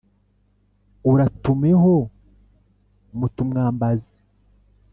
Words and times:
uratumeho 1.11 1.93
mutumwambazi 3.19 4.17